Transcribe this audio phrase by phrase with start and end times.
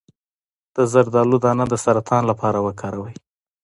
[0.75, 3.13] د زردالو دانه د سرطان لپاره وکاروئ